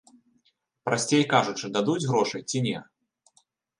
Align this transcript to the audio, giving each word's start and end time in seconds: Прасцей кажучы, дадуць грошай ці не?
Прасцей 0.87 1.23
кажучы, 1.33 1.71
дадуць 1.75 2.07
грошай 2.13 2.41
ці 2.49 2.63
не? 2.69 2.77